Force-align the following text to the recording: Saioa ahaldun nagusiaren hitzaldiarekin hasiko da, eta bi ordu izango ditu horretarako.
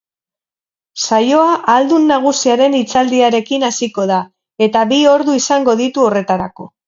Saioa 1.01 1.49
ahaldun 1.73 2.07
nagusiaren 2.11 2.77
hitzaldiarekin 2.79 3.67
hasiko 3.69 4.05
da, 4.15 4.19
eta 4.69 4.87
bi 4.93 4.99
ordu 5.13 5.39
izango 5.43 5.77
ditu 5.83 6.09
horretarako. 6.09 6.71